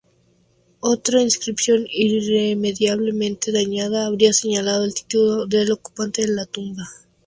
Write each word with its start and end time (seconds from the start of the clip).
Otra 0.79 1.21
inscripción, 1.21 1.85
irremediablemente 1.87 3.51
dañada, 3.51 4.07
habría 4.07 4.33
señalado 4.33 4.83
el 4.83 4.95
título 4.95 5.45
del 5.45 5.71
ocupante 5.71 6.23
de 6.23 6.27
la 6.29 6.47
tumba. 6.47 6.89